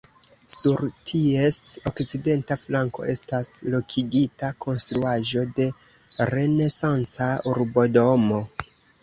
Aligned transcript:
Sur 0.51 0.79
ties 1.09 1.59
okcidenta 1.89 2.57
flanko 2.61 3.05
estas 3.13 3.51
lokigita 3.75 4.51
konstruaĵo 4.67 5.45
de 5.61 5.69
renesanca 6.33 7.31
urbodomo. 7.55 8.43